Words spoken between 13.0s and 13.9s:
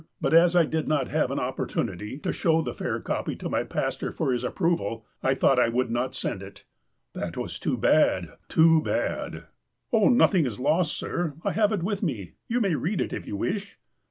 if you wish."